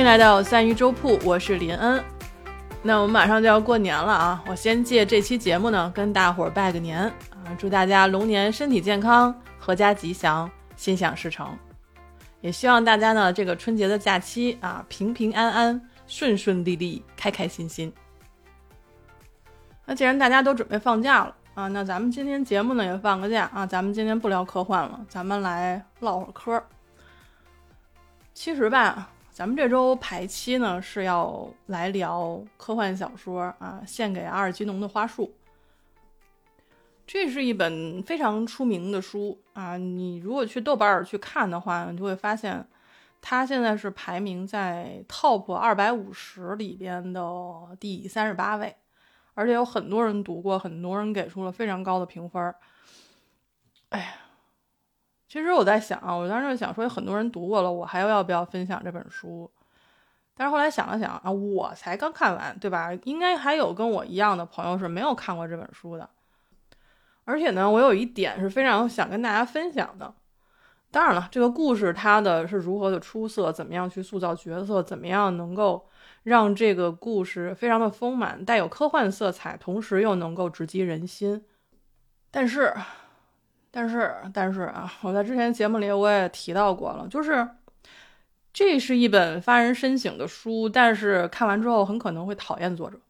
[0.00, 2.02] 欢迎来到三鱼粥铺，我是林恩。
[2.82, 11.54] 那我们马上就要过年了啊，我先借这期节目呢，跟大伙儿拜个年啊，祝大家龙年身体健康，阖家吉祥，心想事成。
[12.40, 17.92] 也希望大家呢，这个春节的假期啊，平平安安，顺顺利利，开开心心。
[19.84, 26.64] 那既然大家都准备放假了啊，那咱们今天节目呢也放个假啊，咱们今天不聊科幻了，咱们来唠会儿嗑。
[28.32, 35.34] 其实吧，咱们这周排期呢是要来聊科幻小说啊，献给阿尔基农的花束。
[37.06, 42.68] 这是一本非常出名的书啊，你如果去豆瓣儿去看的话，你就会发现，
[43.22, 47.22] 它现在是排名在 Top 二百五十里边的
[47.80, 48.76] 第三十八位，
[49.32, 52.54] 而且有很多人读过，很多人给出了非常高的评分。
[53.88, 54.12] 哎呀，
[55.30, 59.48] 其实我在想啊，我当时就想说，有很多人读过了，我还要不要分享这本书？
[60.34, 62.92] 但是后来想了想啊，我才刚看完，对吧？
[63.04, 66.10] 应该还有跟我一样的朋友是没有看过这本书的。
[67.24, 70.12] 而且呢，我有一点是非常想跟大家分享的。
[70.90, 75.86] 当然了，这个故事它的是如何的出色，怎么样去塑造角色，怎么样能够
[76.24, 81.44] 让这个故事非常的丰满，带有科幻色彩，同时又能够直击人心。
[82.32, 82.74] 但是，
[83.70, 87.48] 但是，但是啊，我在之前节目里我也提到过了，就是
[88.52, 93.00] 这是一本发人深省的书，但是看完之后很可能会讨厌作者。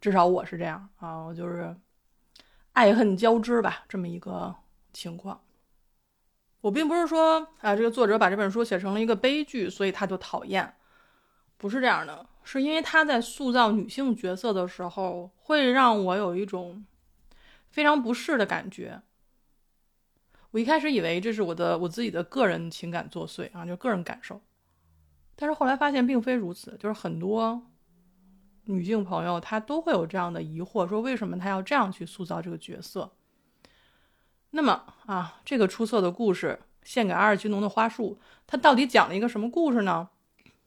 [0.00, 1.76] 至少我是这样啊，我就是。
[2.74, 4.54] 爱恨交织吧，这么一个
[4.92, 5.40] 情况。
[6.60, 10.76] 我并不是说啊，这个作者把这本书写成了一个悲剧，所以他就讨厌，
[11.56, 16.84] 不是这样的，是因为他在塑造女性角色的时候，会让我有一种
[17.68, 19.02] 非常不适的感觉。
[20.50, 24.40] 我一开始以为这是我的我自己的个人情感作祟啊，就个人感受，
[25.36, 27.62] 但是后来发现并非如此，就是很多。
[28.64, 33.10] 女性朋友她都会有这样的疑惑，说为什么她要这样去塑造这个角色？
[34.50, 40.10] 那么啊，这个出色的故事献给阿尔基农的花束，它到底讲了一个什么故事呢？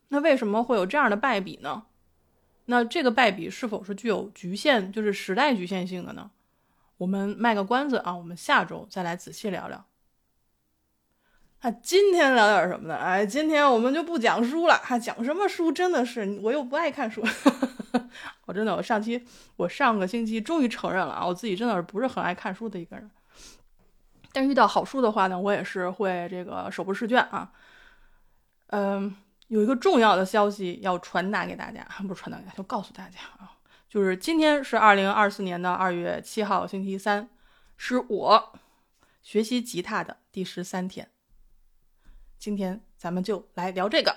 [0.08, 1.86] 那为什么会有这样的败笔呢？
[2.66, 6.32] 那这个败笔是否是具有局限，就是时代局限性的呢？
[7.02, 9.84] 我们卖个关子啊，我们下周再来仔细聊聊。
[11.62, 12.96] 啊，今天聊点什么呢？
[12.96, 15.72] 哎，今天我们就不讲书了，还讲什么书？
[15.72, 17.24] 真的是我又不爱看书。
[18.46, 19.26] 我真的，我上期，
[19.56, 23.10] 我上个星期终于承认了啊，我自己真的是不是很爱看书的一个人。
[24.32, 27.52] 但遇到好书的话呢，我也是会这个手不释卷啊。
[28.68, 29.16] 嗯，
[29.48, 33.58] 有一个重要的消息要传达给大家，不是传达给大家，就告诉大家啊，
[33.92, 37.28] 就是今天是二零二四年的二月七号，星期三，
[37.76, 38.54] 是我
[39.22, 41.12] 学习吉他的第十三天。
[42.40, 44.16] 今天咱们就来聊这个。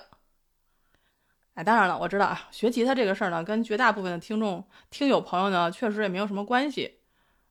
[1.55, 6.99] 哎，当然了，我知道啊，学吉他这个事儿呢，跟绝大部分的听众、听友朋友呢，确实也没有什么关系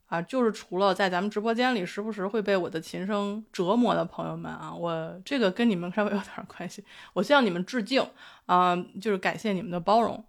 [0.07, 0.23] 啊。
[0.23, 6.83] 就是除了在咱们直播间里时不时会被我的琴声折磨的朋友们啊，我这个跟你们稍微有点关系。
[7.13, 8.09] 我向你们致敬
[8.47, 10.25] 啊，就是感谢你们的包容。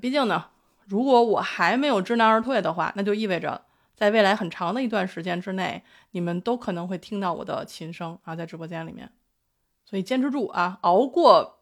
[0.00, 0.50] 毕竟呢，
[0.86, 3.62] 如果我还没有知难而退的话，那就意味着
[3.94, 5.82] 在未来很长的一段时间之内，
[6.12, 9.10] 你们都可能会听到我的琴声啊，在直播间里面。
[9.84, 11.60] 所以坚持住啊，熬过。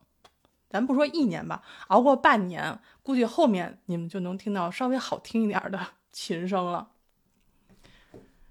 [0.70, 5.78] 咱不说一年吧，熬过半年，估计后面你们就能听到稍微好听一点的
[6.10, 6.88] 琴声了。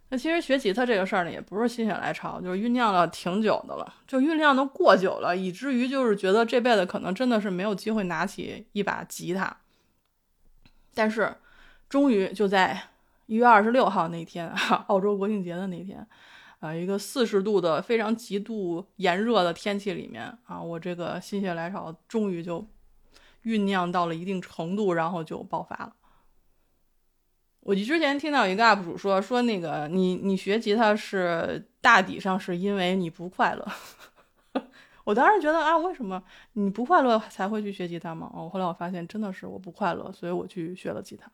[0.07, 9.57] 那其实学吉他这个事儿呢，也不是心血来潮，就是酝酿了挺久的了，就酝酿的过久了，以至于就是觉得这辈子可能真的是没有机会拿起一把吉他。
[10.93, 11.35] 但是，
[11.89, 12.81] 终于就在
[13.25, 14.47] 一月二十六号那天，
[14.87, 16.05] 澳洲国庆节的那天。
[16.59, 22.65] 啊，一个四十度的非常极度炎热的天气里面啊，我这个心血来潮，终于就
[23.43, 25.93] 酝酿到了一定程度，然后就爆发了。
[27.59, 33.67] 我之前听到一个 UP 主说，说那个你你学吉他是大抵上是因为你不快乐。
[35.03, 36.23] 我当时觉得啊，为什么
[36.53, 38.31] 你不快乐才会去学吉他吗？
[38.33, 41.31] 哦，后来我发现真的是我不快乐，所以我去学了吉他。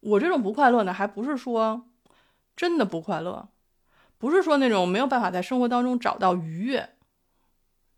[0.00, 1.86] 我这种不快乐呢，还不是说。
[2.56, 3.48] 真的不快乐，
[4.16, 6.90] 不是说那种没有办法在生活当中找到愉悦。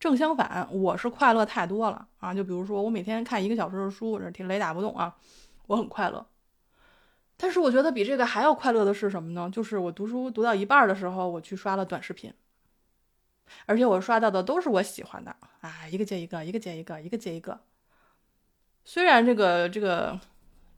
[0.01, 2.33] 正相反，我是快乐太多了啊！
[2.33, 5.15] 就比如说，我每天看一个小时的书，这雷打不动啊，
[5.67, 6.27] 我很快乐。
[7.37, 9.51] 但是我觉得比这个还要快乐的是什么呢？
[9.53, 12.33] 就是我读书读到一半的时候，我去刷了短视频，
[13.67, 17.61] 而且我刷到的都是我喜欢的啊，一个接一个，一个接一个，一个接一个。
[18.85, 20.21] 虽然这个这个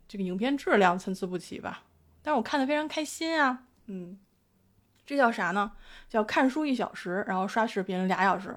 [0.06, 1.82] 这个影片质量参差不齐吧，
[2.22, 3.64] 但是我看的非常开心啊。
[3.86, 4.18] 嗯，
[5.04, 5.72] 这叫啥呢？
[6.08, 8.56] 叫看书一小时，然后刷视频俩小时。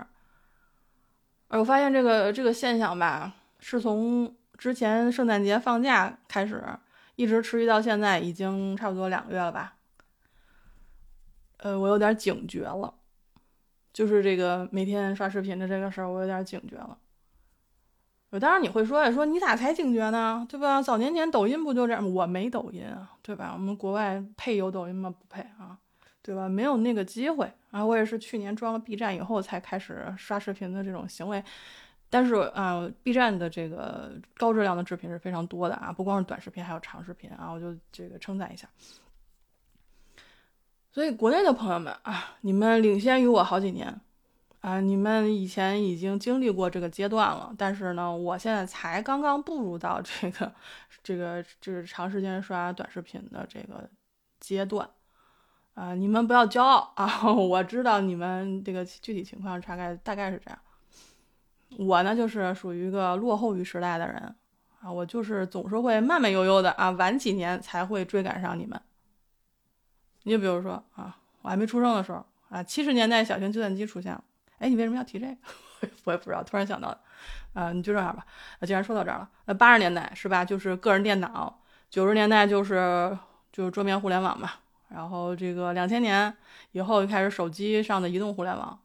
[1.47, 6.63] 而我发现这个这个现象吧，是从之前圣诞节放假开始，
[7.15, 9.75] 一直持续到现在，已经差不多两个月了吧。
[11.57, 12.93] 呃，我有点警觉了，
[13.93, 16.97] 就是这个每天刷视频的这个事儿，我有点警觉了。
[18.39, 20.45] 当然你会说，说你咋才警觉呢？
[20.47, 20.81] 对吧？
[20.81, 22.13] 早年前抖音不就这样？
[22.13, 23.51] 我没抖音啊，对吧？
[23.53, 25.09] 我们国外配有抖音吗？
[25.09, 25.77] 不配啊，
[26.21, 26.47] 对吧？
[26.47, 27.85] 没有那个机会啊。
[27.85, 31.43] 我也是去年装了 B 站以后才开始刷视频的这种行为。
[32.09, 38.69] 但是啊，B 站的这个高质量的视频是非常多的啊，不光是短视频，还有长视频啊，我就这个称赞一下。
[40.93, 44.01] 所以，国内的朋友们啊，你们领先于我好几年
[44.59, 44.81] 啊！
[44.81, 50.53] 你们以前已经经历过这个阶段了，但是呢，我现在才刚刚步入到这个、
[51.01, 53.89] 这个、就是长时间刷短视频的这个
[54.41, 54.89] 阶段
[55.75, 55.95] 啊！
[55.95, 57.23] 你们不要骄傲啊！
[57.31, 60.59] 我知道你们这个具体情况大概大概是这样。
[61.77, 64.35] 我呢，就是属于一个落后于时代的人
[64.81, 64.91] 啊！
[64.91, 68.77] 我就是总是会慢慢悠悠的啊，晚几年才会追赶上你们。
[70.23, 74.23] 你就比如说啊，我还没出生的时候啊，七十年代小型计算机出现了。
[74.59, 75.89] 哎，你为什么要提这个？
[76.05, 76.99] 我也不知道，突然想到的。
[77.53, 78.25] 啊，你就这样吧。
[78.59, 80.45] 那既然说到这儿了，那八十年代是吧？
[80.45, 81.61] 就是个人电脑。
[81.89, 83.17] 九十年代就是
[83.51, 84.51] 就是桌面互联网嘛。
[84.89, 86.33] 然后这个两千年
[86.73, 88.79] 以后就开始手机上的移动互联网。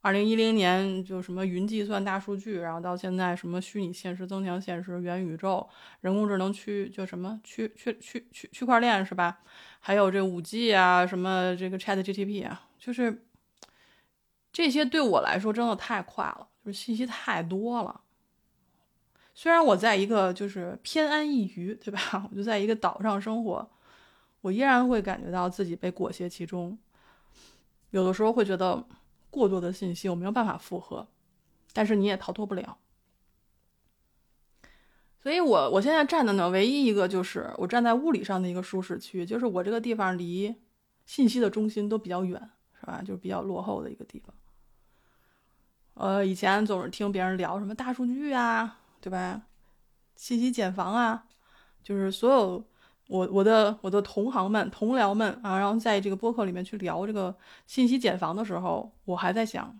[0.00, 5.68] 二零一零年就什么云计算、大数据，然后到现在什么虚拟现实、增强现实、元宇宙、
[6.00, 9.38] 人工智能区，就什么区区区区区块链是吧？
[9.84, 13.26] 还有这五 G 啊，什么这个 Chat GTP 啊，就是
[14.52, 18.00] 这些对我来说真的太快了，就是信息太多了。
[19.34, 22.26] 虽然我在一个就是偏安一隅，对吧？
[22.30, 23.68] 我就在一个岛上生活，
[24.42, 26.78] 我依然会感觉到自己被裹挟其中，
[27.90, 28.86] 有的时候会觉得。
[29.32, 31.08] 过多的信息我没有办法负荷，
[31.72, 32.76] 但是你也逃脱不了。
[35.22, 40.54] 所以，我我现在站的呢，唯一一个就是我站在物理上的一个舒适区，就是我这个地方离
[41.06, 43.00] 信息的中心都比较远，是吧？
[43.00, 44.34] 就是比较落后的一个地方。
[45.94, 49.42] 呃，以前总是听别人聊什么大数据啊，对吧？
[50.16, 51.24] 信息茧房啊，
[51.82, 52.64] 就是所有。
[53.08, 57.36] 我我的我的同行们同僚们啊，然后在这个播客里面去聊这个
[57.66, 59.78] 信息茧房的时候，我还在想，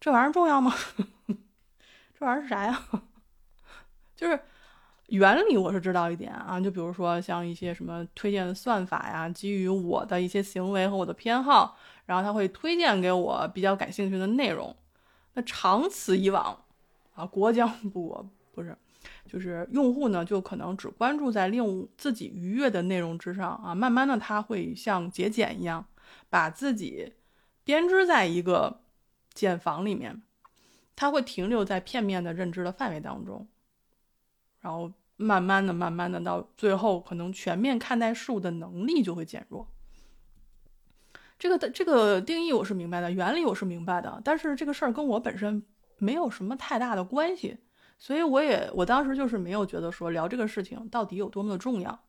[0.00, 0.74] 这玩意儿重要吗？
[2.18, 2.82] 这玩意儿是啥呀？
[4.16, 4.40] 就是
[5.08, 11.76] 原理我是知道一点啊，就比如说像一些什么推荐的算法呀，基于我的一些行为和我的偏好，
[12.06, 14.74] 然后他会推荐给我比较感兴趣的内容。
[15.34, 16.64] 那长此以往
[17.14, 18.76] 啊，国将 不国不是。
[19.28, 25.84] 就是用户呢，就可能只关注在令自己愉悦的内容之上啊，慢慢的他会像节俭一样，
[26.30, 27.12] 把自己
[27.64, 28.80] 编织在一个
[29.34, 30.22] 茧房里面，
[30.94, 33.46] 他会停留在片面的认知的范围当中，
[34.66, 39.68] 然后慢慢的、慢慢的到最后，可能全面看待事物的能力就会减弱。
[41.38, 45.62] 这个的这个定义我是明白的，原理我是明白的，但是这个事儿跟我本身
[45.98, 47.58] 没有什么太大的关系。
[47.96, 52.00] 所以我也我当时就是没有觉得说聊这个事情到底有多么的重要，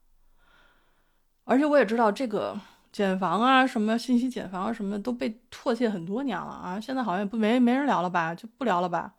[1.44, 2.60] 而且我也知道这个
[2.92, 9.14] 减房啊，什么信息减房啊，什么都被唾弃很多年了啊，现在好像也不没没人聊了吧，就不聊了吧。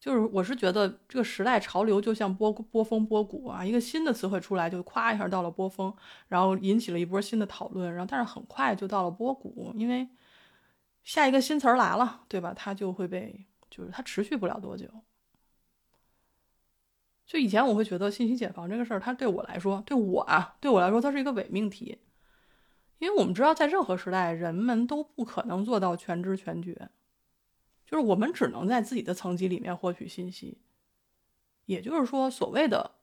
[0.00, 5.92] 就是我是觉得这个时代潮流就像波波峰波谷啊，一个新的词汇出来就咵一下到了波峰，
[6.28, 10.08] 然后引起了一波新的讨论，然后但是很快就到了波谷，因为
[11.02, 12.54] 下一个新词儿来了，对吧？
[12.54, 14.86] 它就会被就是它持续不了多久。
[17.26, 21.98] 就以前我会觉得信息茧房这个事儿，它对我来说，对我啊，对我来说，它是一个伪命题，
[22.98, 26.88] 因为我们知道，在任何时代，人们都不可能做到全知全觉，
[27.90, 30.58] 就是我们只能在自己的层级里面获取信息。
[31.64, 32.96] 也就是说，所谓的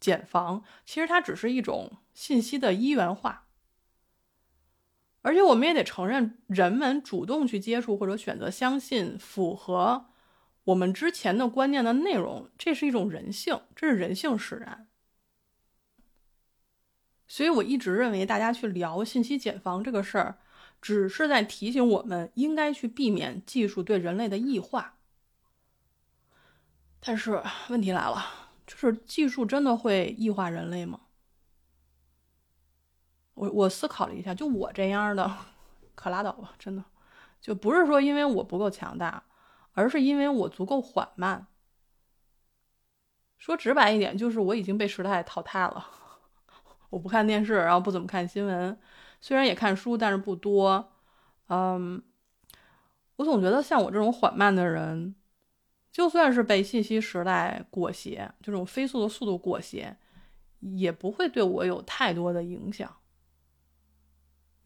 [0.00, 3.46] 茧房，其实它只是一种信息的一元化，
[5.22, 10.06] 而且我们也得承认，人们主动去接触或者选择相信符合。
[10.64, 14.88] 我们之前的观念的内容，这是一种人性，这是人性使然。
[17.28, 20.38] 所以我一直认为，大家去聊信息茧房这个事儿，
[20.84, 24.98] 只是在提醒我们应该去避免技术对人类的异化。
[27.00, 28.22] 但是问题来了，
[28.66, 31.00] 就是技术真的会异化人类吗？
[33.32, 35.34] 我我思考了一下，就我这样的，
[35.94, 36.84] 可拉倒吧，真的，
[37.40, 39.24] 就不是说因为我不够强大。
[39.72, 41.46] 而是因为我足够缓慢。
[43.38, 45.88] 说直白一点，就是我已经被时代淘汰了。
[46.90, 48.78] 我不看电视，然后不怎么看新闻，
[49.24, 50.92] 虽然也看书，但是不多。
[51.48, 52.02] 嗯，
[53.16, 55.14] 我总觉得像我这种缓慢的人，
[55.90, 59.96] 就算是被信息时代裹挟，这种飞速的速度裹挟，
[60.60, 62.94] 也不会对我有太多的影响。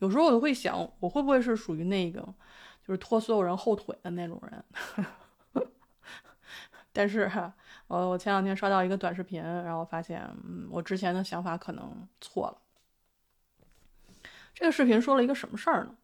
[0.01, 2.21] 有时候我就会想，我会不会是属于那个，
[2.85, 4.65] 就是拖所有人后腿的那种人？
[6.93, 7.31] 但是，
[7.87, 12.59] 呃，我前两天刷到一个短视频，然后发现，嗯，我之前的想法可能错了。
[14.59, 15.95] 这个视频说了一个什么事儿呢？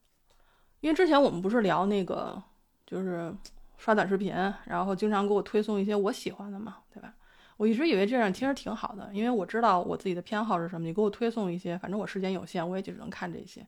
[0.78, 2.40] 因为之前我们不是聊那个，
[2.86, 3.34] 就是
[3.76, 4.32] 刷短视频，
[4.64, 7.12] 然后经常给我推送一些我喜欢的嘛，对吧？
[7.56, 10.86] 我一直以为这样其实挺好的，因为我知道我自己的偏好是什么。
[10.86, 13.66] 你给我推送一些，反正我时间有限，我也就只能看这些。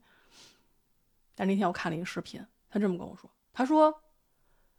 [1.34, 2.40] 但那天我看了一个视频，
[2.70, 4.02] 他这么跟我说：“他说，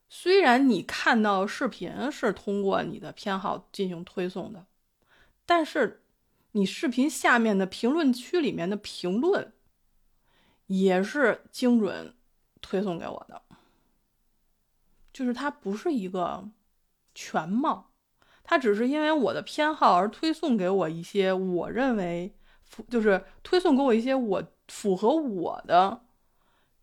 [0.08, 4.66] 虽然你看到视频是通过你的偏好进行推送的，
[5.46, 6.02] 但是
[6.54, 9.52] 你视频下面的评论区里面的评论
[10.68, 12.14] 也是精准
[12.62, 13.42] 推送给我的，
[15.12, 16.48] 就是它不是一个
[17.16, 17.92] 全貌，
[18.44, 22.34] 它只是因为我的偏好而推送给我一些我认为
[22.64, 26.02] 符，就是推送给我一些我符合我的。”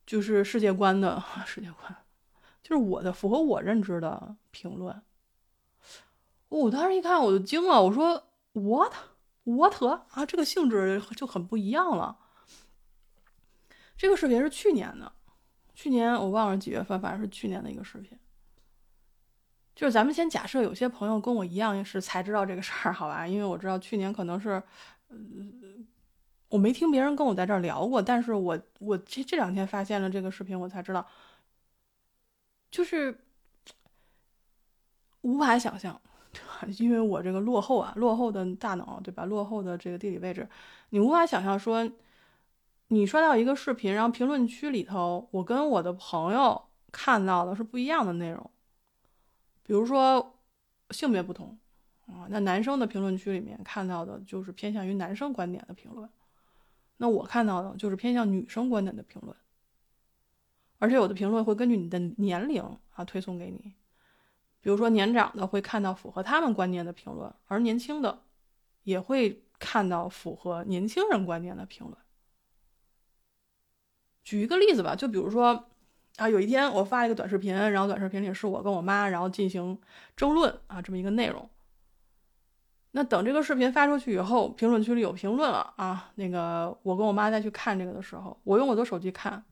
[0.07, 1.97] 就是世界观的 世界观，
[2.63, 5.03] 就是我的符合我认知的评论。
[6.51, 8.23] 我当时一看我就惊了，我说
[8.53, 8.93] “what
[9.45, 12.19] what 啊，这个性质就很不一样了。”
[13.97, 15.11] 这个视频是去年的，
[15.75, 18.19] 去年我忘了几月份，反正是去年的一个视频。
[19.75, 23.27] 就是咱们先假设有些朋友跟我一样是才知道这个事儿，好吧？
[23.27, 24.63] 因为我知道去年可能是，
[25.09, 25.17] 呃。
[26.51, 31.05] 我没听别人跟我在这儿聊过，但是我我这这两天发现了这个视频，我才知道，
[32.71, 33.19] 就是
[35.23, 36.01] 无法想象，
[36.79, 39.25] 因为我这个落后啊，落后的大脑，对吧？
[39.25, 40.49] 落后的这个地理位置，
[40.91, 41.91] 你无法想象说，
[42.89, 46.63] 你刷到一个视频，然后评论区里头，我跟我的朋友
[46.93, 48.51] 看到的是不一样的内容，
[49.63, 50.39] 比如说
[50.91, 51.59] 性别不同
[52.07, 56.09] 啊，那男生的评论区里面看到的就是偏向于男生观点的评论。
[56.99, 59.35] 那我看到的就是偏向女生观点的评论，
[60.79, 62.63] 而且有的评论会根据你的年龄
[62.93, 63.75] 啊推送给你，
[64.61, 68.23] 比如说年长的会看到符合他们观念的评论，而年轻的
[68.85, 71.97] 也会看到符合年轻人观念的评论。
[74.25, 75.67] 举一个例子吧，就比如说
[76.17, 79.79] 啊，有一天我发了一个短视频，然后短视频里是我跟我妈然后进行
[80.17, 81.49] 争论啊这么一个内容。
[82.93, 86.13] 那等这个视频发出去以后，评论区里有评论了啊。
[86.15, 89.43] 那个我跟我妈再去看这个的时候，我用我的手机看，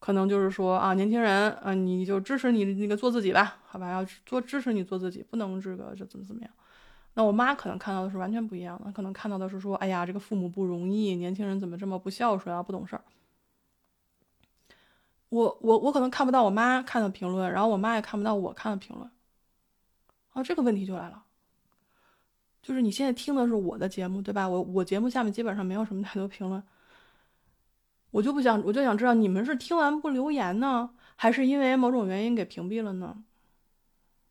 [0.00, 6.50] 可能就是说啊，年轻人，啊，你就支持你那个做自己吧，好吧，要做支持你做自己，不能这个这怎么怎么样。
[7.12, 13.04] 那我妈可能看到的是完全不一样的，可能看到的是说，哎呀，这个父母不容易，年轻人怎么这么不孝顺啊，不懂事儿。
[15.32, 19.10] 我我我可能看不到我妈看的评论，然后我妈也看不到我看的评论，
[20.34, 21.24] 啊，这个问题就来了。
[22.60, 24.46] 就是你现在听的是我的节目，对吧？
[24.46, 26.62] 我我节目下面基本上没有什么太多评论，
[28.10, 33.24] 我就不想，我就想知道你们是听完不留言呢，还是因为某种原因给屏蔽了呢？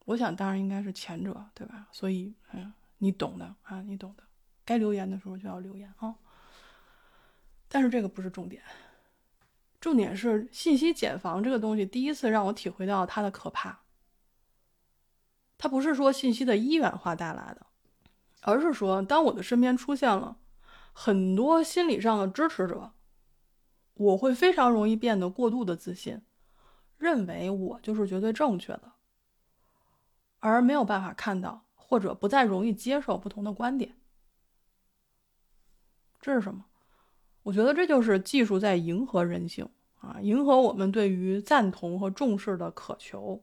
[0.06, 1.88] 我想当然应该是前者，对吧？
[1.92, 4.24] 所以，嗯，你懂的啊，你懂的，
[4.64, 6.14] 该留言的时候就要留言啊。
[7.68, 8.62] 但是这个不是重点，
[9.82, 13.82] 重点是信息茧房这个东西，第一次让我体会到它的可怕。
[15.58, 17.66] 它不是说信息的一元化带来的。
[18.44, 20.38] 而是说，当我的身边出现了
[20.94, 22.94] 很多心理上的支持者，
[23.94, 26.24] 我会非常容易变得过度的自信，
[26.98, 28.94] 认为我就是绝对正确的，
[30.40, 33.96] 而没有办法看到或者不再容易接受不同的观点。
[36.20, 36.66] 这是什么？
[37.44, 39.68] 我觉得这就是技术在迎合人性
[40.00, 43.42] 啊，迎合我们对于赞同和重视的渴求。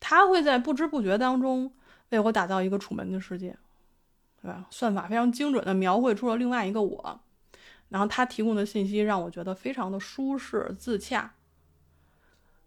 [0.00, 1.72] 它会在不知不觉当中
[2.10, 3.56] 为我打造一个楚门的世界。
[4.42, 4.66] 对吧？
[4.68, 7.20] 算法非常精准的描绘出了另外一个我，
[7.88, 11.32] 然后他提供的信息让我觉得非常的舒适自洽。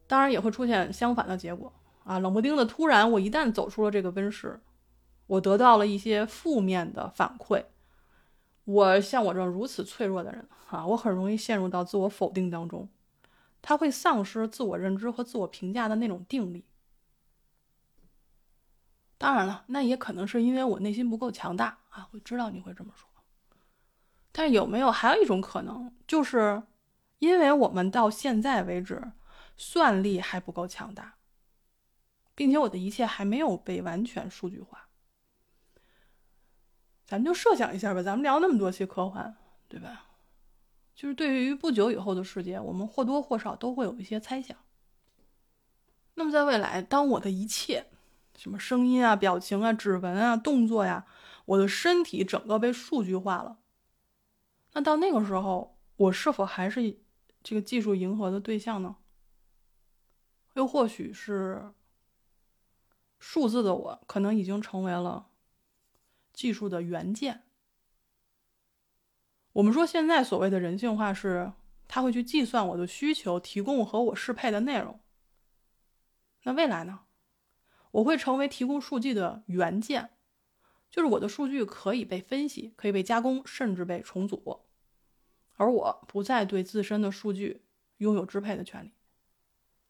[0.08, 1.72] 当然也会出现相反的结果
[2.04, 2.18] 啊！
[2.18, 4.60] 冷不丁的突然，我一旦走出了这个温室，
[5.28, 7.64] 我得到了一些负面的反馈。
[8.68, 12.90] 我像我这种如此脆弱的人啊，我很容易陷入到自我否定当中，
[13.62, 16.66] 他会丧失自我认知和自我评价的那种定力。
[19.18, 22.10] 当然了，那也可能是因为我内心不够强大啊！
[22.12, 23.08] 我知道你会这么说，
[24.34, 26.62] 但是有没有还有一种可能，就是
[27.20, 29.14] 因为我们到现在为止
[29.56, 31.16] 算力还不够强大，
[32.36, 34.87] 并且我的一切还没有被完全数据化。
[37.08, 39.34] 咱们就设想一下吧，咱们聊那么多期科幻，
[39.70, 40.04] 对吧？
[40.94, 44.58] 就是对于不久以后的世界，我们或多或少都会有一些猜想。
[46.16, 47.86] 那么在未来，当我的一切，
[48.36, 51.06] 什么声音啊、表情啊、指纹啊、动作呀，
[51.46, 53.60] 我的身体整个被数据化了，
[54.74, 56.98] 那到那个时候，我是否还是
[57.42, 58.98] 这个技术迎合的对象呢？
[60.56, 61.72] 又或许是
[63.20, 65.27] 数字的我，可能已经成为了
[66.38, 67.46] 技术的元件。
[69.54, 71.52] 我们说现在所谓的人性化是，
[71.88, 75.00] 他会去计算我的需求，提供和我适配的内容。
[76.44, 77.06] 那未来呢？
[77.90, 80.12] 我会成为提供数据的元件，
[80.92, 84.68] 就是我的数据可以被分析，可以被加工，甚至被重组，
[85.56, 87.64] 而我不再对自身的数据
[87.98, 88.94] 拥有支配的权利。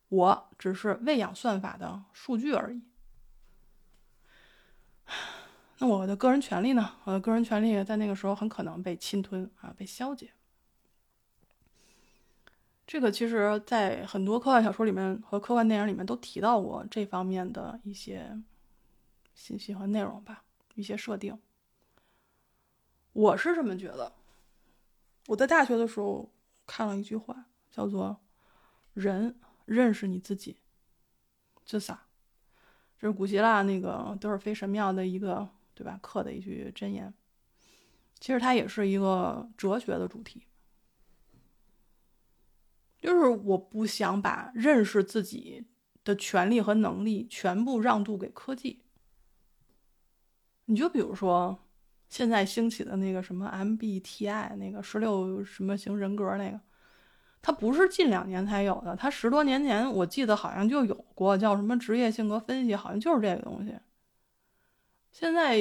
[0.08, 2.82] 我只是喂养算法的数据而已。
[5.79, 6.96] 那我的个人权利呢？
[7.03, 10.31] 我的个人权利在那个时候很可能被侵吞啊，被消解。
[12.88, 18.41] 这个其实，在很多科幻小说里面和科幻电影里面都提到过这方面的一些
[19.36, 20.43] 信息和内容吧，
[20.75, 21.38] 一些设定。
[23.13, 24.13] 我是这么觉得。
[25.27, 26.31] 我在大学的时候
[26.65, 28.17] 看了一句话，叫做
[28.96, 30.57] “人认识你自己”，
[31.65, 32.05] 这啥？
[32.98, 37.13] 这是古希腊那个德尔菲神庙的一个对吧刻的一句箴言。
[38.19, 40.41] 其实它也是一个哲学的主题。
[43.00, 45.67] 就是我不想把认识自己
[46.03, 48.81] 的权利和能力全部让渡给科技。
[50.65, 51.63] 你就比如说，
[52.10, 56.60] 现在兴起的那个什么 MBTI 那个十六什么型人格那个，
[57.39, 63.77] 它不是近两年才有的，它十多年前我记得好像就有过，叫什么职业性格分析，好像就是这个东西。
[65.11, 65.57] 现在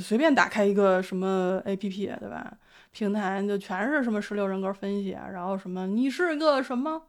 [0.00, 2.56] 随便打开一个什么 APP，对吧？
[2.92, 7.02] 平台就全是什么十六人格分析，然后什么你是个什么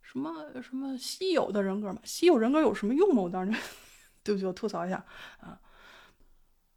[0.00, 0.30] 什么
[0.62, 1.98] 什么稀有的人格嘛？
[2.04, 3.22] 稀有人格有什么用吗？
[3.22, 3.60] 我当时
[4.22, 5.04] 对不起，我吐槽一下
[5.40, 5.58] 啊，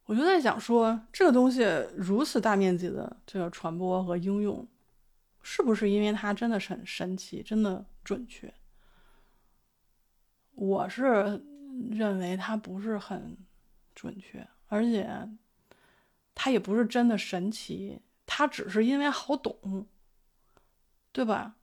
[0.06, 1.64] 我就在想说，这个东西
[1.96, 4.68] 如此大面积的这个传播和应用，
[5.44, 8.52] 是不是因为它真的是很神奇，真的准确？
[10.56, 11.40] 我是
[11.92, 13.38] 认为它不是很
[13.98, 15.10] 准确，而且
[16.36, 18.00] 它也不是真的神奇。
[18.28, 19.88] 它只是因为好懂，
[21.12, 21.56] 对吧？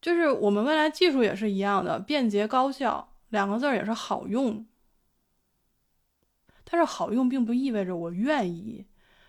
[0.00, 4.64] 就是我们未来技术也是一样的，便捷高效两个字也是好用。
[6.62, 8.86] 但是好用并不意味着我愿意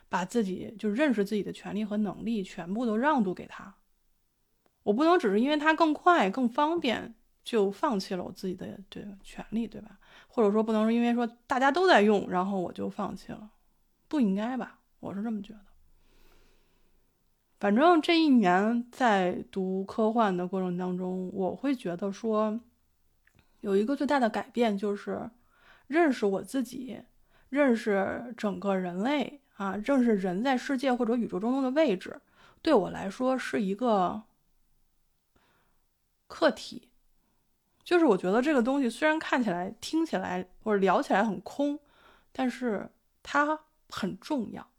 [0.09, 3.73] 把自己就认识自己的权利和能力全部都让渡给他。
[4.83, 9.97] 我不能只是因为它更快更方便就放弃了我自己的这个权利，对吧？
[10.31, 13.49] 或者说不能是因为说大家都在用，然后我就放弃了，
[14.07, 14.79] 不应该吧？
[15.01, 15.59] 我是这么觉得。
[17.59, 22.59] 反正这一年在读科幻的过程当中，我会觉得说，
[23.59, 25.29] 有一个最大的改变就是
[25.87, 27.01] 认识我自己，
[27.49, 32.21] 认识整个人类啊，认识人在世界或者宇宙中的位置，
[32.61, 34.23] 对我来说是一个
[36.27, 36.88] 课题。
[37.89, 41.79] 就是我觉得这个东西虽然看起来、听起来或者聊起来很空，
[42.31, 42.87] 但是
[43.23, 44.69] 它很重要。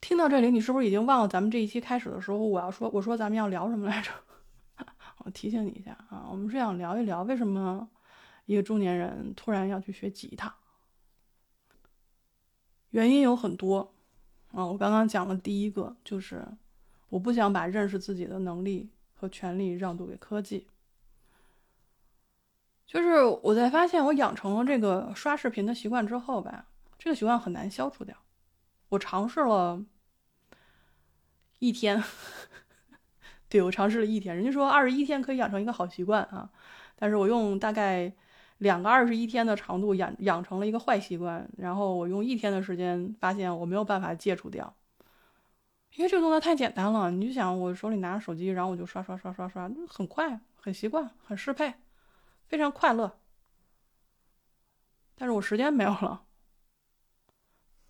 [0.00, 4.12] 听到这里，你是不是已经忘了咱们这一期开始的时候我要说，我说咱们要聊什么来着？
[5.24, 7.90] 我提醒你一下啊，我们是想聊一聊为什么
[8.46, 10.54] 一个中年人突然要去学吉他。
[12.90, 13.92] 原因有很多
[14.52, 16.46] 啊，我刚刚讲了第一个，就是
[17.08, 18.88] 我不想把认识自己的能力
[19.20, 20.66] 和权利让渡给科技。
[22.86, 26.64] 就是我在发现我养成了这个刷视频的习惯之后吧，
[26.98, 28.16] 这个习惯很难消除掉。
[28.88, 29.84] 我尝试了
[31.58, 32.02] 一天，
[33.50, 34.34] 对我尝试了一天。
[34.34, 36.50] 人家说二十一天可以养成一个好习惯啊，
[36.96, 38.10] 但是我用大概
[38.58, 44.74] 两个二十一天的长度养养成了一个坏习惯，然后我用一天的时间发现我没有办法戒除掉，
[45.96, 47.10] 因为这个动作太简单了。
[47.10, 51.74] 你就想我手里拿着手机，然后我就刷刷刷刷刷，很快，很习惯，很适配，
[52.46, 53.18] 非常快乐。
[55.14, 56.24] 但是我时间没有了。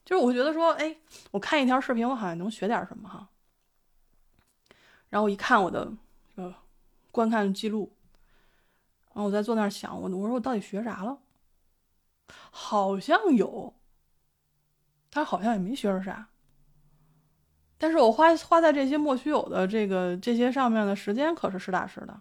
[0.04, 0.96] 就是我觉得说，哎，
[1.30, 3.28] 我看一条视频，我好像能学点什么哈。
[5.08, 5.92] 然后我一看我的
[6.34, 6.54] 这个
[7.12, 7.92] 观看记录，
[9.12, 11.20] 然后我在坐那儿想，我我说我到底学啥了？
[12.50, 13.74] 好像有，
[15.10, 16.28] 他好像也没学着啥。
[17.80, 22.20] 但是我花花在这些莫须有的这个这些上面的时间可是实打实的。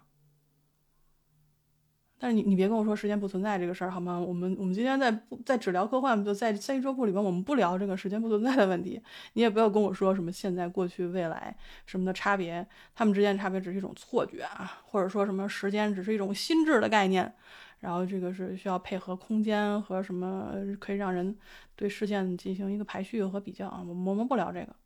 [2.18, 4.18] 但是你你别跟我说时间不存在这个事儿好吗？
[4.18, 5.10] 我们我们今天在
[5.44, 8.98] 在只聊科幻，就在三一周部里边，我们不聊这个时间不存在的问题。
[9.34, 17.34] 你也不要跟我说什么现在、过去、未来什么的差别，他们之间的差别只是一种错觉啊，或者说什么时间只是一种心智的概念，
[17.80, 21.36] 然后这个是需要配合空间和什么可以让人
[21.74, 23.82] 对事件进行一个排序和比较啊。
[23.82, 24.76] 我我们不聊这个，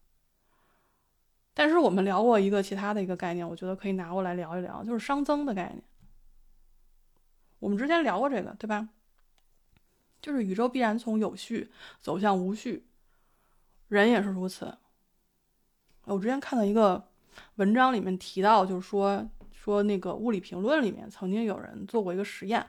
[1.54, 5.82] 但是我们聊过一个其他的一个概念，我觉得可以拿过来聊一聊，就是熵增的概念。
[7.60, 8.88] 我们之前聊过这个，对吧？
[10.20, 12.86] 就是宇宙必然从有序走向无序，
[13.88, 14.76] 人也是如此。
[16.04, 17.08] 我之前看到一个
[17.56, 22.66] 文章，里面提到，就是说说那个物理评论里面曾经有人做过一个实验，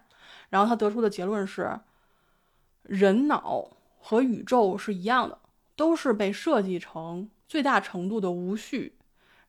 [0.49, 1.79] 然后他得出的结论是，
[2.83, 5.39] 人脑和宇宙是一样的，
[5.75, 8.97] 都是被设计成最大程度的无序，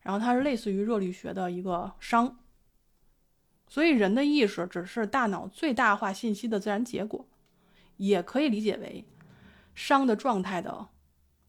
[0.01, 2.35] 然后它是类似于热力学的一个熵。
[3.67, 7.27] 所以，人的意识只是大脑最大化信息的自然结果，
[7.97, 9.05] 也可以理解为
[9.75, 10.87] 熵的状态的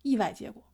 [0.02, 0.64] 意外结果。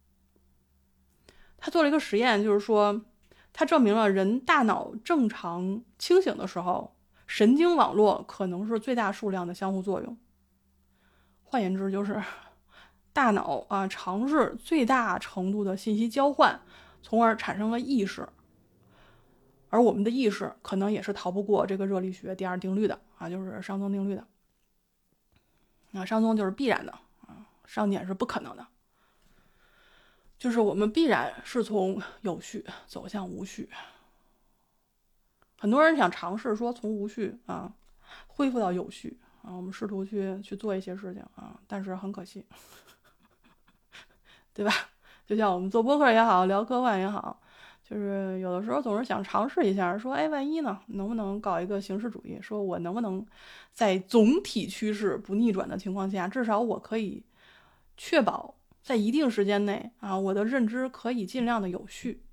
[1.59, 3.05] 他做了一个实验，就是说，
[3.53, 10.17] 他证明了人大脑正常清醒的时候，神经网络可能是最大数量的相互作用。
[11.43, 12.23] 换言之，就是
[13.15, 16.61] 大脑啊尝试最大程度的信息交换，
[17.01, 18.29] 从而产生了意识。
[19.71, 24.27] 而我们的意识可能也是逃不过这个热力学第二定律的啊，就是熵增定律的。
[25.93, 26.93] 那熵增就是必然的
[27.27, 28.67] 啊，熵减是不可能的。
[30.37, 33.71] 就是我们必然是从有序走向无序。
[35.57, 37.73] 很多人想尝试说从无序啊
[38.27, 42.45] 恢复到有序啊，我们试图去去做一些事情啊，但是很可惜，
[44.55, 44.73] 对吧？
[45.27, 47.41] 就像我们做播客也好，聊科幻也好。
[47.83, 50.81] 就是有的时候总是想尝试一下，说哎，万一呢？
[50.87, 52.39] 能不能搞一个形式主义？
[52.41, 53.25] 说我能不能
[53.75, 57.23] 在总体趋势不逆转的情况下，至少我可以
[57.97, 62.25] 确保在一定时间内啊，我的认知可以尽量的有序。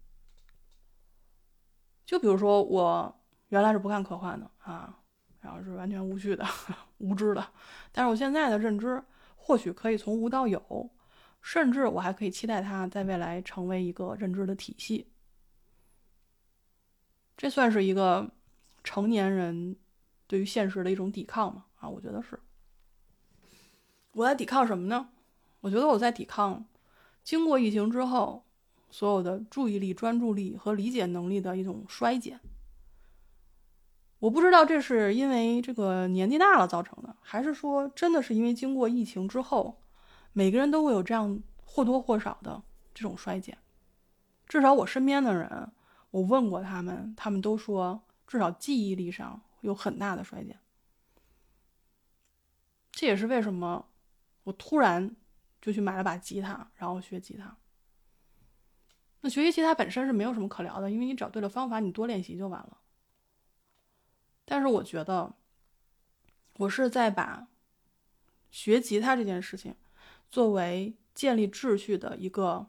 [2.06, 3.14] 就比如说我
[3.50, 4.98] 原来是不看科幻的啊，
[5.42, 6.46] 然后是完全无序的、
[7.00, 7.46] 无知的，
[7.92, 9.04] 但是我现在的认知
[9.36, 10.90] 或许可以从无到有，
[11.42, 15.08] 甚至我还可以期待它在未来成为一个认知的体系。
[17.36, 18.32] 这算是一个
[18.84, 19.76] 成年人
[20.28, 21.66] 对于现实的一种抵抗嘛？
[21.80, 22.40] 啊，我觉得是。
[24.14, 25.10] 我在抵抗什么呢？
[25.62, 26.66] 我觉得我在抵抗
[27.24, 28.46] 经过疫情之后
[28.90, 32.40] 所有的注意力、专注力和理解能力的一种衰减。
[34.20, 39.82] 我不知道这是因为这个年纪大了造成的，还是说真的是因为经过疫情之后，
[40.34, 42.62] 每个人都会有这样或多或少的
[42.94, 43.58] 这种衰减。
[44.48, 45.72] 至少我身边的人。
[46.12, 50.60] 我问过他们，他们都说至少记忆力上有很大的衰减。
[52.92, 53.88] 这也是为什么
[54.44, 55.16] 我突然
[55.62, 57.56] 就去买了把吉他，然后学吉他。
[59.22, 62.80] 那学习吉他本身是没有什么可聊的，因为你找对了方法，你多练习就完了。
[64.44, 65.34] 但是我觉得，
[66.58, 67.48] 我是在把
[68.50, 69.74] 学吉他这件事情
[70.32, 72.68] 作为建立秩序的一个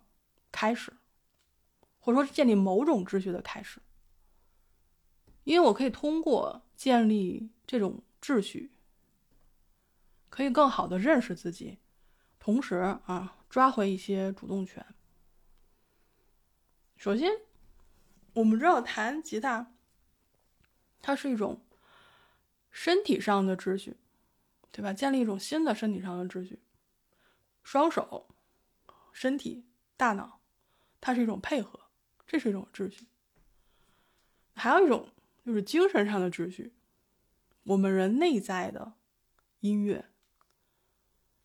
[0.51, 0.92] 开始。
[2.05, 3.81] 或者说建立某种秩序的开始，
[5.44, 8.72] 因为我可以通过建立这种秩序，
[10.29, 11.79] 可以更好的认识自己，
[12.40, 14.85] 同时啊，抓回一些主动权。
[16.96, 17.31] 首先，
[18.33, 19.72] 我们知道弹吉他，
[21.01, 21.64] 它是一种
[22.72, 23.96] 身体上的秩序，
[24.72, 24.92] 对吧？
[24.92, 26.59] 建立一种新的身体上的秩序，
[27.62, 28.29] 双手、
[29.12, 29.64] 身体、
[29.96, 30.40] 大脑，
[31.01, 31.81] 它是一种配合。
[32.25, 33.07] 这是一种秩序，
[34.55, 35.11] 还有一种
[35.44, 36.72] 就是精神上的秩序。
[37.64, 38.94] 我们人内在的
[39.61, 40.07] 音乐，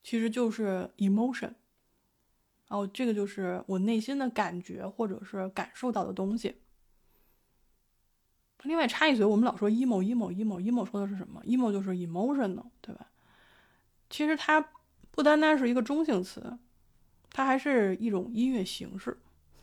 [0.01, 1.55] 其实就是 emotion，
[2.69, 6.61] 哦，这个就是我内心的感觉或者是感受到的东西。
[8.63, 13.11] 另外插一嘴，我们老说 emo emo emo emo，说的是什么？emo 就是 emotional，对吧？
[14.09, 14.61] 其实它
[15.17, 16.55] 不单单是一个中性词，
[17.31, 19.17] 它还是一种音乐形式。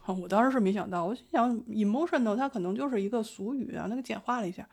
[0.05, 4.69] 我当时是没想到，我心想 emotional 它可能就是一个俗语啊，那个简化了一下。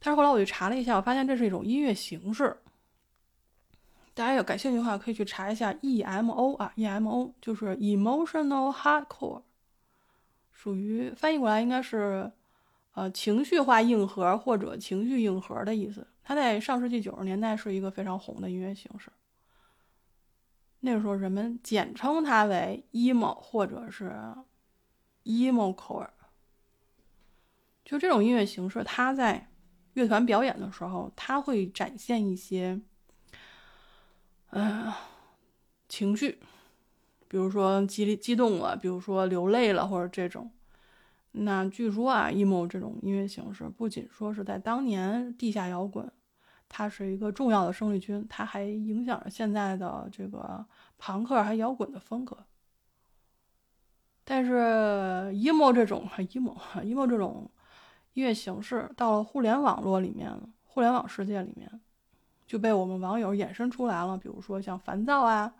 [0.00, 2.56] 但是后来我去查了一下，我发现这是一种音乐形式。
[4.12, 9.42] 大家有感兴趣的话，可以去查一下 emo 啊，emo 就是 emotional hardcore，
[10.50, 12.28] 属于翻译过来应该是
[12.94, 16.04] 呃情绪化硬核或者情绪硬核的意思。
[16.24, 19.12] 它在上世纪九十年代是一个非常红的音乐形式。
[20.86, 24.12] 那时候，人们简称它为 emo 或者是
[25.24, 26.10] emo core。
[27.86, 29.48] 就这种音乐形式，它在
[29.94, 32.78] 乐团表演的时候，它会展现一些，
[34.50, 34.92] 嗯，
[35.88, 36.38] 情绪，
[37.28, 40.50] 比如说激激动了，比如说流泪了，或者这种。
[41.32, 46.12] 那据说啊，emo 这种音乐形式不仅说是在当年地下摇滚，
[46.76, 50.66] 它是一个重要的生力军，它还影响着现在的这个
[50.98, 52.36] 朋克还摇滚的风格。
[54.24, 57.48] 但是 emo 这种 emo emo 这种
[58.14, 61.80] 音乐形式到了互联网络里面，互联网世界里面
[62.44, 64.18] 就被我们网友衍生出来了。
[64.18, 65.54] 比如说像烦躁啊、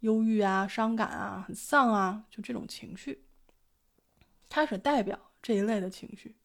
[0.00, 3.24] 忧郁啊、伤感啊、很丧啊，就这种情绪。
[4.48, 6.36] 它是代表这一类的情绪，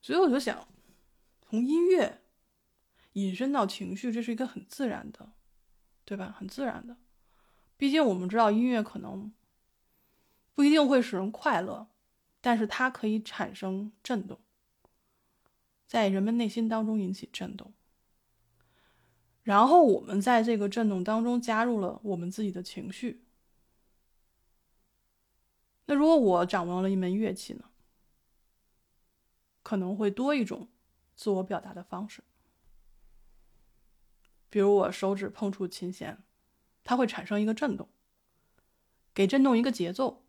[0.00, 0.66] 所以我就想，
[1.54, 2.20] 从音乐
[3.12, 5.30] 引申到情绪，这是一个很自然的，
[6.04, 6.34] 对吧？
[6.36, 6.96] 很自然的。
[7.76, 9.32] 毕竟我们知道，音乐可能
[10.52, 11.86] 不一定会使人快乐，
[12.40, 14.40] 但是它可以产生震动，
[15.86, 17.72] 在人们内心当中引起震动，
[19.44, 23.22] 然后我们在这个震动当中加入了我们自己的情绪。
[25.86, 27.66] 那如果我掌握了一门乐器呢？
[29.62, 30.68] 可能会多一种
[31.14, 32.22] 自我表达的方式，
[34.50, 36.18] 比如我手指碰触琴弦，
[36.82, 37.88] 它会产生一个震动，
[39.14, 40.24] 给震动一个节奏。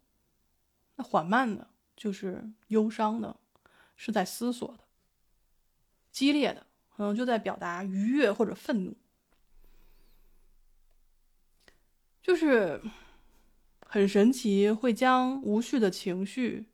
[0.95, 3.37] 那缓慢的，就是忧伤的，
[3.95, 4.83] 是在思索的；
[6.11, 8.95] 激烈的，可能就在表达愉悦或者愤怒，
[12.21, 12.81] 就是。
[13.87, 16.65] 很神奇，会将无序的情绪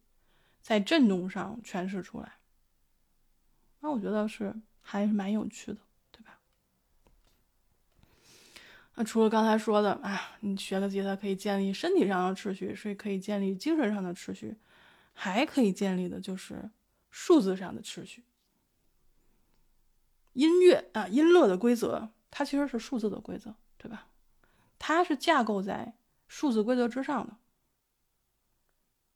[0.60, 2.40] 在震动上诠释出来。
[3.82, 5.80] 那我觉得是还是蛮有趣的，
[6.12, 6.40] 对吧？
[8.96, 14.56] 那除了刚才说的啊，你学个吉他可以建立身体上的秩序，是可以建立精神上的秩序，
[15.14, 16.72] 还可以建立的就是
[17.10, 18.24] 数字上的秩序。
[20.34, 24.08] 音乐啊，音乐的规则，它其实是数字的规则，对吧？
[24.80, 25.96] 它是架构在。
[26.34, 27.36] 数字规则之上的。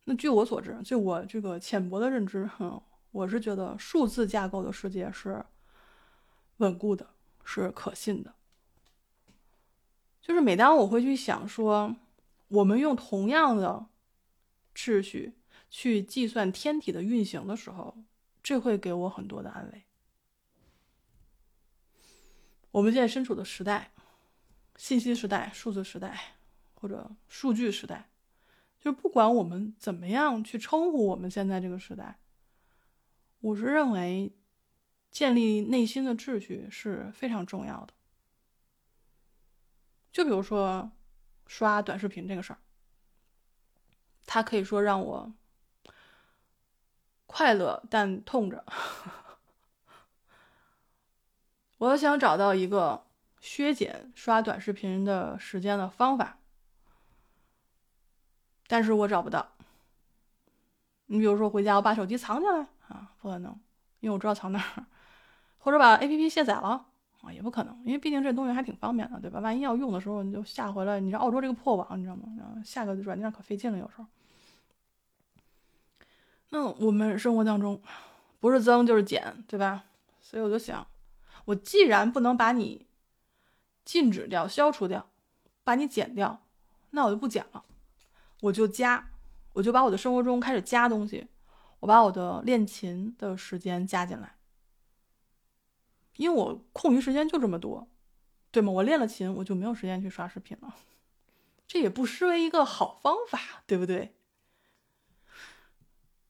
[0.04, 2.84] 那据我所知，就我这个浅薄的认知，哼，
[3.16, 5.46] 我是觉得数字架构的世界是
[6.58, 7.10] 稳固的，
[7.46, 8.36] 是可信的。
[10.22, 11.96] 就是每当我会去想说，
[12.50, 13.86] 我们用同样的
[14.76, 15.34] 秩序
[15.70, 17.96] 去计算天体的运行的时候，
[18.44, 19.86] 这会给我很多的安慰。
[22.72, 23.94] 我们现在身处的时代，
[24.76, 26.34] 信息时代，数字时代。
[26.78, 28.10] 或者数据时代，
[28.80, 32.20] 就是不管我们怎么样去称呼我们现在这个时代，
[33.46, 34.34] 我是认为
[35.12, 37.94] 建立内心的秩序是非常重要的。
[40.12, 40.92] 就比如说
[41.46, 42.60] 刷短视频这个事儿，
[44.26, 45.32] 它可以说让我
[47.28, 48.66] 快乐，但痛着。
[51.78, 53.06] 我想找到一个
[53.40, 56.40] 削减刷短视频的时间的方法。
[58.66, 59.52] 但是我找不到。
[61.06, 63.52] 你比如说回家，我把手机藏起来啊，不可能，
[64.00, 64.84] 因为我知道藏哪儿；
[65.58, 66.86] 或者把 APP 卸载了
[67.22, 69.40] 啊，也不可能，因为毕竟这东西还挺方便的，对吧？
[69.40, 71.00] 万一要用的时候，你就下回来。
[71.00, 72.24] 你这澳洲这个破网，你知道吗？
[72.64, 74.06] 下个软件可费劲了，有时候。
[76.50, 77.82] 那我们生活当中
[78.40, 79.86] 不是增就是减，对吧？
[80.22, 80.86] 所以我就想，
[81.46, 82.86] 我既然不能把你
[83.84, 85.10] 禁止掉、消除掉，
[85.64, 86.42] 把你减掉，
[86.92, 87.64] 那我就不减了。
[88.42, 89.08] 我就加，
[89.54, 91.28] 我就把我的生活中开始加东西，
[91.86, 94.38] 我把我的练琴的时间加进来，
[96.16, 97.88] 因为我空余时间就这么多，
[98.50, 98.72] 对吗？
[98.72, 100.76] 我练了琴，我就没有时间去刷视频了，
[101.68, 104.16] 这也不失为一个好方法，对不对？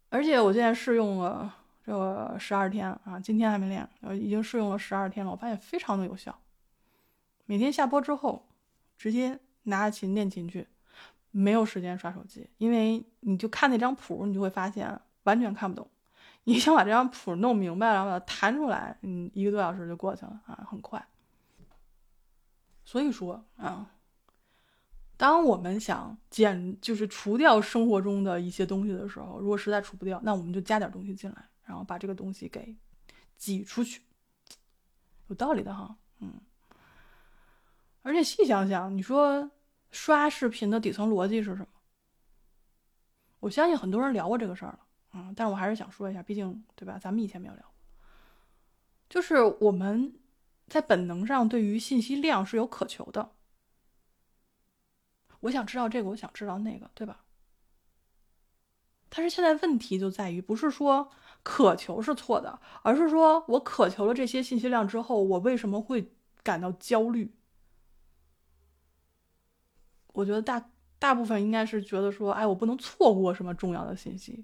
[0.10, 6.38] 而且我现在试用了这十二天啊，今天还没练，我已经试用了十二天了，我发现非常的有效。
[7.46, 8.50] 每天下播之后，
[8.98, 10.68] 直接拿着琴练琴去。
[11.32, 15.88] 没有时间刷手机，因为你就看那张谱，你就会发现完全看不懂。
[16.46, 21.06] 你想把这张谱弄明白，然后把它弹出来，嗯，一个多小时就过去了啊，很快。
[22.84, 23.92] 所以说啊，
[25.18, 32.76] 当我们想减，就是除掉生活中的一些东西的时候，如果实在除不掉，那我们就加点东西进来，然后把这个东西给
[33.38, 34.02] 挤出去，
[35.28, 36.34] 有道理的哈，嗯。
[38.02, 39.52] 而且细想想，你说。
[39.92, 41.68] 刷视频的底层逻辑是什么？
[43.40, 44.80] 我相信很多人聊过这个事儿了，
[45.16, 47.00] 嗯，但是我还是想说一下，毕竟对吧？
[47.00, 47.64] 咱们以前没有聊，
[49.10, 50.14] 就是我们
[50.68, 53.32] 在本能上对于信息量是有渴求的。
[55.40, 57.24] 我想知道这个，我想知道那个，对吧？
[59.08, 61.10] 但是现在问题就在于，不是说
[61.44, 66.12] 渴求是错的，而是说我渴求了这些信息量之后，我为什么会
[66.44, 67.34] 感到焦虑？
[70.08, 74.44] 我觉得大大部分应该是觉得说，哎，我不能错过什么重要的信息，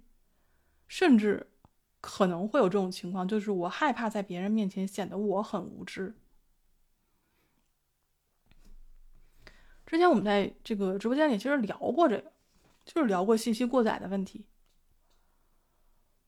[0.92, 1.48] 甚至
[2.02, 6.14] 可能会有这种情况，就是我害怕在别人面前显得我很无知。
[9.86, 12.34] 之前我们在这个直播间里其实聊过这个，
[12.84, 14.44] 就是聊过信息过载的问题。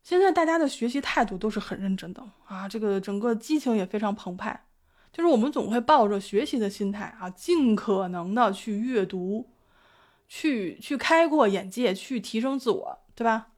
[0.02, 4.67] 现在大家的学习态度都是很认真的啊，这个整个激情也非常澎湃。
[5.12, 9.52] 就是我们总会抱着学习的心态啊，尽可能的去阅读，
[10.30, 13.49] 去去开阔眼界，去提升自我，对吧？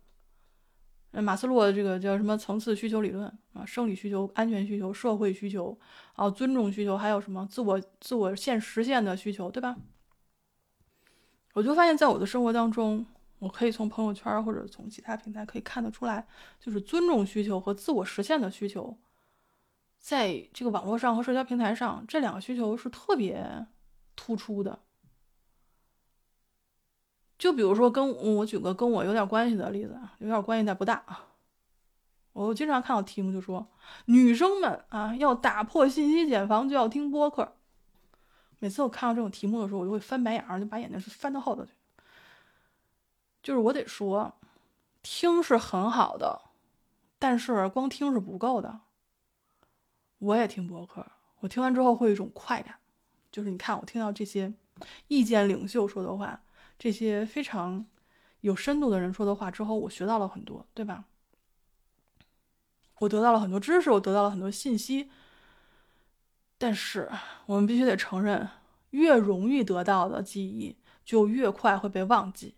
[1.22, 3.66] 马斯洛这个叫什么层次需求理论啊？
[3.66, 5.78] 生理需求、安全需求、社会需求
[6.14, 9.76] 啊、尊重需求，还有什么自我自我现实现的需求，对吧？
[11.54, 13.06] 我就发现，在我的生活当中，
[13.40, 16.28] 我可以从朋友圈或者从其他平台可以看得出来，
[16.60, 18.98] 就是尊重需求和自我实现的需求。
[19.98, 23.66] 在这个网络上和社交平台上，这两个需求是特别
[24.16, 24.80] 突出的。
[27.38, 31.28] 就比如说，跟我举个跟我有点关系的例子啊，有点关系但不大啊。
[32.34, 33.66] 我经常看到题目就说，
[34.06, 37.56] 女生们啊要打破信息茧房，就要听播客。
[38.60, 41.72] 每次我看到这种题目的时候，我就会翻白眼儿，就把眼睛翻到后头去。
[43.44, 44.34] 就是我得说，
[45.04, 46.42] 听是很好的，
[47.20, 48.80] 但是光听是不够的。
[50.20, 51.06] 我也听播客，
[51.40, 52.76] 我听完之后会有一种快感，
[53.32, 54.54] 就是你看我听到这些
[55.08, 56.42] 意见领袖说的话，
[56.86, 57.84] 这些非常
[58.42, 61.06] 有深度的人说的话之后，我学到了很多，对吧？
[63.00, 65.10] 我得到了很多知识，我得到了很多信息。
[66.60, 67.10] 但是
[67.48, 68.48] 我们必须得承认，
[68.92, 72.56] 越容易得到的记忆，就越快会被忘记。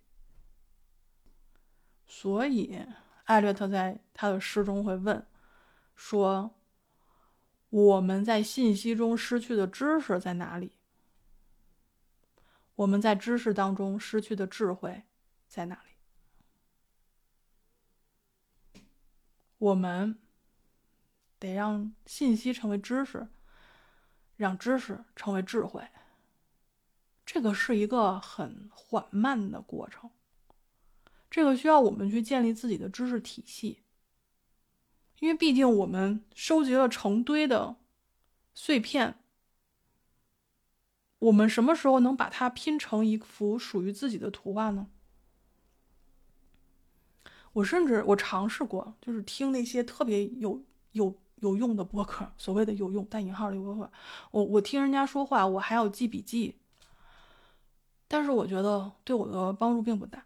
[2.06, 2.78] 所以
[3.24, 5.26] 艾略特在他的诗中会问
[5.96, 6.54] 说。
[7.70, 10.77] 我们在信息中失去的知识在哪里？
[12.78, 15.04] 我们在知识当中失去的智慧
[15.48, 18.82] 在哪里？
[19.58, 20.20] 我们
[21.40, 23.28] 得让信息成为知识，
[24.36, 25.88] 让知识成为智慧。
[27.26, 30.12] 这个是一个很缓慢的过程，
[31.32, 33.82] 这个需要我们去建立自己的知识体系。
[35.20, 37.76] 因为毕竟我们收集了成堆的
[38.54, 39.20] 碎片，
[41.20, 44.88] 我们什么时候能把它拼成一幅属于自己的图画呢？
[47.54, 53.92] 我甚至我尝试过，就是听那些特别有有有用的播客，所谓的有用带引号的播客，
[54.30, 56.60] 我我听人家说话，我还要记笔记，
[58.08, 60.24] 但是我觉得对我的帮助并不大。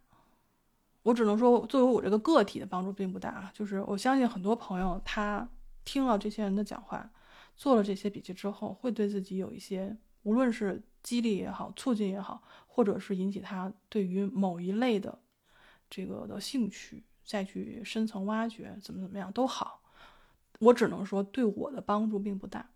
[1.03, 3.51] 我只能说，作为我这个个体的帮助并不大啊。
[3.55, 5.49] 就是我相信很多朋友，他
[5.83, 7.09] 听了这些人的讲话，
[7.55, 15.19] 做了这些笔记之后，会对自己有一些，无论是激励也好，促进也好，或者是引起他对于某一类的
[15.89, 19.81] 这个的兴趣，再去深层挖掘，怎么怎么样都好。
[20.59, 22.69] 我只能说，对我的帮助并不大。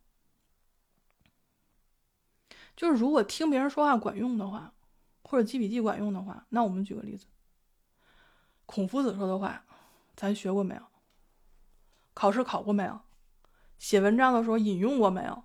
[2.76, 4.74] 就是如果听别人说话管用的话，
[5.24, 7.28] 或者记笔记管用的话，那我们举个例子。
[8.66, 9.64] 孔夫子说的话，
[10.16, 10.82] 咱学过没有？
[12.16, 13.00] 考试考过没有？
[13.78, 15.44] 写文章的时候引用过没有？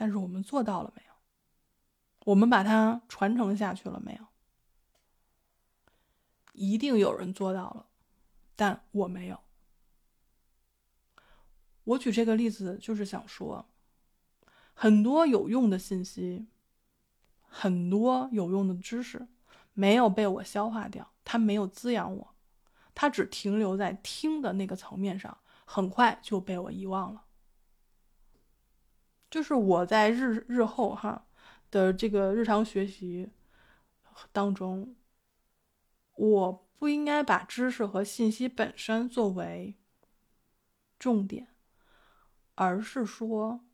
[0.00, 1.12] 但是我们做到了没有？
[2.26, 4.26] 我们把它传承下去了没有？
[6.52, 7.86] 一定有人做到了，
[8.54, 9.40] 但我没有。
[11.82, 13.66] 我举这个例子就是想说，
[14.72, 16.46] 很多有用的信息，
[17.48, 19.26] 很多有用的知识，
[19.74, 21.10] 没有被我消化掉。
[21.24, 22.34] 它没有滋养我，
[22.94, 27.24] 它只停留在听的那个层面上，很快就被我遗忘了。
[29.30, 31.26] 就是我在日日后哈
[31.70, 33.30] 的这个日常学习
[34.32, 34.96] 当中，
[36.14, 39.76] 我不应该把知识和信息本身作为
[40.98, 41.48] 重点，
[42.54, 43.64] 而是说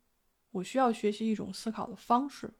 [0.50, 2.54] 我需要学习一种思考的方式，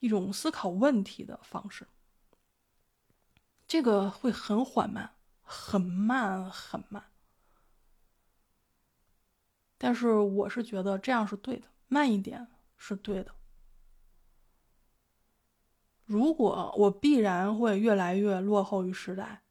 [0.00, 1.86] 一种思考问题的方式。
[3.68, 7.10] 这个会很缓慢，很慢，很慢。
[9.86, 12.44] 但是我是觉得这样是对的，慢一点
[12.76, 13.32] 是对的。
[16.04, 19.44] 如果我必然会越来越落后于时代，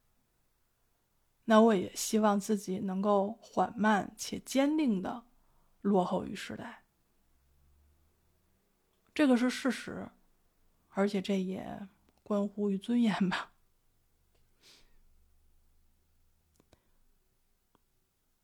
[1.46, 5.24] 那我也希望自己能够缓慢且坚定的
[5.80, 6.84] 落后于时代。
[9.14, 10.06] 这个是事实，
[10.90, 11.88] 而且这也
[12.22, 13.54] 关乎于尊严吧。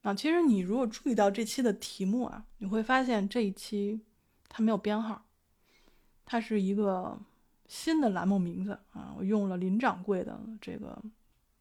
[0.02, 4.00] 啊，其实你如果注意到这期的题目啊，你会发现这一期
[4.48, 5.24] 它没有编号，
[6.26, 7.16] 它是一个
[7.68, 11.00] 新的栏目名字啊，我用了林掌柜的这个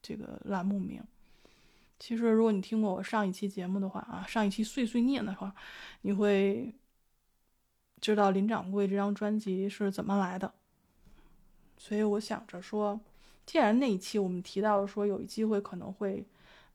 [0.01, 1.03] 这个栏目名。
[1.99, 5.53] 其实如果你听过我上一期节目的话啊，上一期碎碎念的话，
[6.01, 6.73] 你会
[7.99, 10.51] 知道林掌柜这张专辑是怎么来的。
[11.77, 12.99] 所以我想着说，
[13.45, 16.25] 既然那一期我们提到说有机会可能会。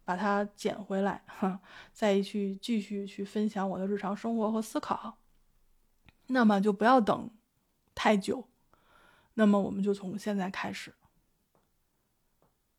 [0.07, 1.61] 把它捡回来，哈，
[1.93, 5.19] 再去继续去分享我的日常生活和思考，
[6.29, 7.29] 那么就不要等
[7.93, 8.49] 太久，
[9.35, 10.95] 那么我们就从现在开始。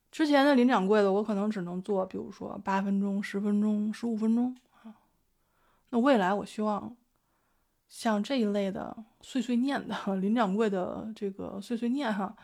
[0.10, 4.96] 之前的林掌柜的，我可能只能做，比如说八分钟、十分钟、十五分钟啊。
[5.90, 6.96] 那未来我希望
[7.90, 12.38] 像这一类的碎碎念的 林掌柜的这个碎碎念哈，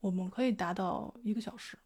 [0.00, 1.78] 我们可以达到一个小时。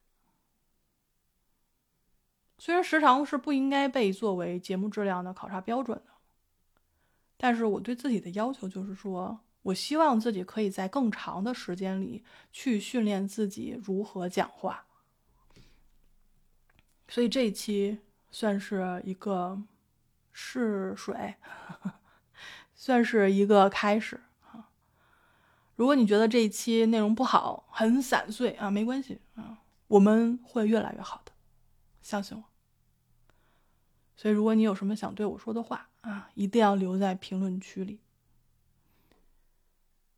[2.58, 6.12] 虽然时长是不应该被作为节目质量的考察标准的，
[7.36, 14.86] 但是我对自己的要求就是说，我希望自己可以在更长的时间里去训练自己如何讲话。
[17.08, 17.98] 所以这一期
[18.30, 19.62] 算是一个
[20.32, 21.34] 试水，
[22.74, 24.70] 算是一个开始啊。
[25.76, 31.32] 如果你觉得这一期内容不好，很散碎啊，没关系啊，我们会越来越好的。
[32.06, 32.44] 相信我，
[34.14, 37.98] 所以如果你有什么想对我说的话啊，一定要留在评论区里。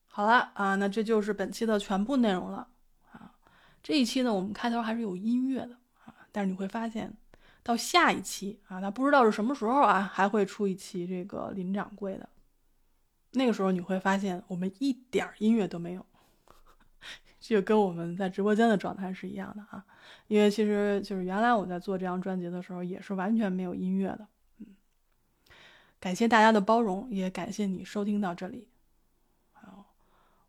[0.07, 2.69] 好了啊，那这就是本期的全部内容了
[3.11, 3.33] 啊。
[3.83, 7.17] 这一期呢，我们开头还是有音乐的啊，但是你会发现，
[7.63, 12.29] 到下一期啊，那不知道是什么时候啊，还会出一期这个林掌柜的。
[13.31, 16.05] 那个时候你会发现，我们一点音乐都没有。
[17.41, 19.85] 就跟我们在直播间的状态是一样的啊，
[20.27, 24.27] 因为其实就是原来我在做这张专辑的时候也是完全没有音乐的，
[24.59, 24.67] 嗯，
[26.01, 28.69] 感谢大家的包容，也感谢你收听到这里，
[29.53, 29.95] 好，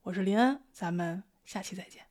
[0.02, 2.09] 我是林恩，咱们下期再见。